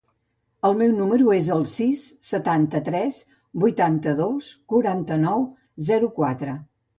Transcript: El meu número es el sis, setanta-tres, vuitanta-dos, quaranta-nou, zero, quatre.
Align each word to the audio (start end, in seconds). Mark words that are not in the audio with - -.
El 0.67 0.75
meu 0.77 0.93
número 1.01 1.33
es 1.39 1.49
el 1.55 1.61
sis, 1.71 2.01
setanta-tres, 2.29 3.19
vuitanta-dos, 3.65 4.49
quaranta-nou, 4.75 5.47
zero, 5.93 6.11
quatre. 6.19 6.59